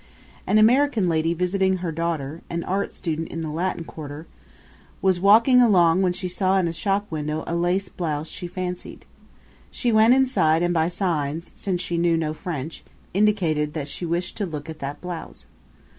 [0.47, 4.25] An American lady visiting her daughter, an art student in the Latin Quartier,
[4.99, 9.05] was walking alone when she saw in a shop window a lace blouse she fancied.
[9.69, 12.83] She went inside and by signs, since she knew no French,
[13.13, 15.45] indicated that she wished to look at that blouse.